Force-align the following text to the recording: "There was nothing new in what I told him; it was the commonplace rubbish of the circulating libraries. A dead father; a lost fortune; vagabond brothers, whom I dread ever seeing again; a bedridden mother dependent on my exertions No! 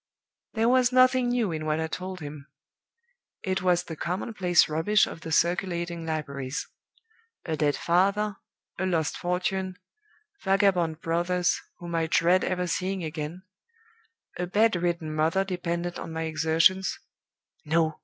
"There 0.55 0.67
was 0.67 0.91
nothing 0.91 1.29
new 1.29 1.51
in 1.51 1.67
what 1.67 1.79
I 1.79 1.85
told 1.85 2.21
him; 2.21 2.47
it 3.43 3.61
was 3.61 3.83
the 3.83 3.95
commonplace 3.95 4.67
rubbish 4.67 5.05
of 5.05 5.21
the 5.21 5.31
circulating 5.31 6.07
libraries. 6.07 6.67
A 7.45 7.55
dead 7.55 7.75
father; 7.75 8.37
a 8.79 8.87
lost 8.87 9.15
fortune; 9.15 9.77
vagabond 10.43 11.01
brothers, 11.01 11.61
whom 11.77 11.93
I 11.93 12.07
dread 12.07 12.43
ever 12.43 12.65
seeing 12.65 13.03
again; 13.03 13.43
a 14.39 14.47
bedridden 14.47 15.13
mother 15.13 15.43
dependent 15.45 15.99
on 15.99 16.11
my 16.13 16.23
exertions 16.23 16.97
No! 17.63 17.99